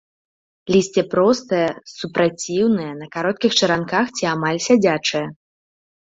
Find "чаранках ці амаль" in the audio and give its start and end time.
3.61-4.61